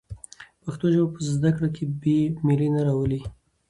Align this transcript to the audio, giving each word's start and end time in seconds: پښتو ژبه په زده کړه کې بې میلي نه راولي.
پښتو 0.63 0.85
ژبه 0.93 1.07
په 1.15 1.19
زده 1.35 1.49
کړه 1.55 1.69
کې 1.75 1.83
بې 2.01 2.19
میلي 2.45 2.69
نه 2.75 2.81
راولي. 2.87 3.21